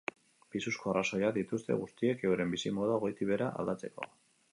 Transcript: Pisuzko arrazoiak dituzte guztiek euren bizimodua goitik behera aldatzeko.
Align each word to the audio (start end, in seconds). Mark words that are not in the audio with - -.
Pisuzko 0.53 0.93
arrazoiak 0.93 1.35
dituzte 1.35 1.75
guztiek 1.81 2.23
euren 2.29 2.55
bizimodua 2.55 2.97
goitik 3.05 3.29
behera 3.33 3.51
aldatzeko. 3.65 4.09